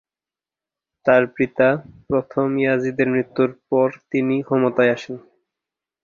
[1.05, 1.67] তার পিতা
[2.07, 5.15] প্রথম ইয়াজিদের মৃত্যুর পর তিনি ক্ষমতায় আসেন।